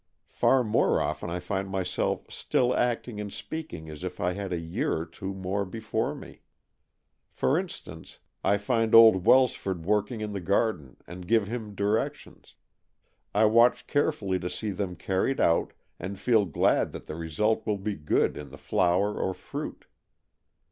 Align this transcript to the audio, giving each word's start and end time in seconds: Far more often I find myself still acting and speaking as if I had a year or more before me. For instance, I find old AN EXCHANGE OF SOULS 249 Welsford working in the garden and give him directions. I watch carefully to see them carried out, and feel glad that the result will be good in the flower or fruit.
Far 0.31 0.63
more 0.63 0.99
often 0.99 1.29
I 1.29 1.39
find 1.39 1.69
myself 1.69 2.25
still 2.27 2.73
acting 2.75 3.21
and 3.21 3.31
speaking 3.31 3.87
as 3.87 4.03
if 4.03 4.19
I 4.19 4.33
had 4.33 4.51
a 4.51 4.57
year 4.59 4.97
or 5.03 5.27
more 5.27 5.63
before 5.63 6.15
me. 6.15 6.41
For 7.29 7.55
instance, 7.55 8.17
I 8.43 8.57
find 8.57 8.95
old 8.95 9.13
AN 9.13 9.19
EXCHANGE 9.19 9.31
OF 9.31 9.49
SOULS 9.51 9.53
249 9.61 9.85
Welsford 9.85 9.85
working 9.85 10.21
in 10.25 10.33
the 10.33 10.47
garden 10.49 10.97
and 11.05 11.27
give 11.27 11.45
him 11.45 11.75
directions. 11.75 12.55
I 13.35 13.45
watch 13.45 13.85
carefully 13.85 14.39
to 14.39 14.49
see 14.49 14.71
them 14.71 14.95
carried 14.95 15.39
out, 15.39 15.73
and 15.99 16.17
feel 16.17 16.45
glad 16.47 16.93
that 16.93 17.05
the 17.05 17.13
result 17.15 17.63
will 17.67 17.77
be 17.77 17.93
good 17.93 18.37
in 18.37 18.49
the 18.49 18.57
flower 18.57 19.15
or 19.21 19.35
fruit. 19.35 19.85